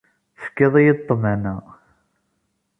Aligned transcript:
Tefkiḍ-iyi-d 0.39 0.99
ṭṭmana. 1.03 1.55